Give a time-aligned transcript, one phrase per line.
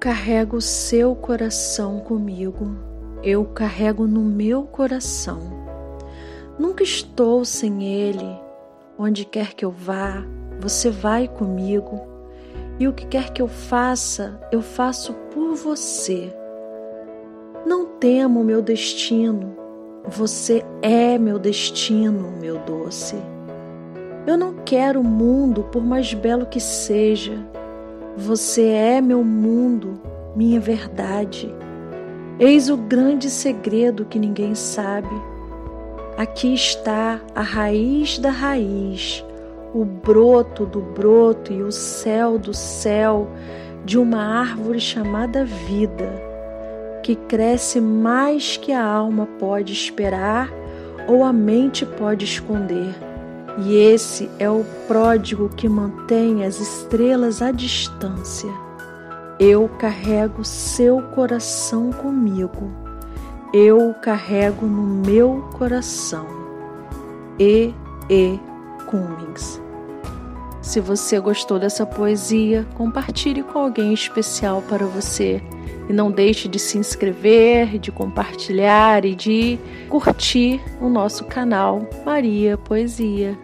[0.00, 2.74] carrego o seu coração comigo,
[3.22, 5.38] eu carrego no meu coração.
[6.58, 8.40] Nunca estou sem ele.
[8.98, 10.24] Onde quer que eu vá,
[10.58, 12.00] você vai comigo.
[12.78, 16.34] E o que quer que eu faça, eu faço por você.
[17.66, 19.54] Não temo meu destino,
[20.08, 23.16] você é meu destino, meu doce.
[24.26, 27.38] Eu não quero o mundo, por mais belo que seja.
[28.16, 30.00] Você é meu mundo,
[30.34, 31.54] minha verdade.
[32.38, 35.14] Eis o grande segredo que ninguém sabe.
[36.16, 39.24] Aqui está a raiz da raiz,
[39.72, 43.28] o broto do broto e o céu do céu
[43.84, 46.10] de uma árvore chamada vida,
[47.02, 50.52] que cresce mais que a alma pode esperar
[51.08, 53.09] ou a mente pode esconder
[53.62, 58.50] e esse é o pródigo que mantém as estrelas à distância.
[59.38, 62.70] Eu carrego seu coração comigo.
[63.52, 66.26] Eu o carrego no meu coração.
[67.38, 67.74] E.
[68.08, 68.38] E.
[68.86, 69.60] Cummings.
[70.62, 75.42] Se você gostou dessa poesia, compartilhe com alguém especial para você.
[75.88, 82.56] E não deixe de se inscrever, de compartilhar e de curtir o nosso canal Maria
[82.56, 83.36] Poesia.